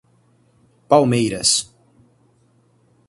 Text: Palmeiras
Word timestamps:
Palmeiras 0.89 1.69